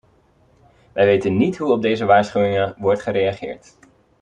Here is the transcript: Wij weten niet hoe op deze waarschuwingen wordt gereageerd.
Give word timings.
Wij 0.93 1.05
weten 1.05 1.37
niet 1.37 1.57
hoe 1.57 1.71
op 1.71 1.81
deze 1.81 2.05
waarschuwingen 2.05 2.75
wordt 2.77 3.01
gereageerd. 3.01 3.75